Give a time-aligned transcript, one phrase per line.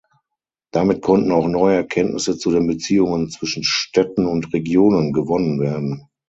[0.71, 6.07] Damit konnten auch neue Erkenntnisse zu den Beziehungen zwischen Städten und Regionen gewonnen werden.